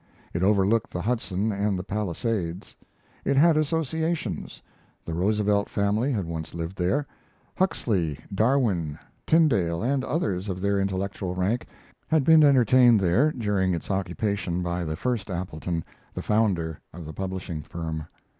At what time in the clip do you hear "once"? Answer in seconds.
6.25-6.55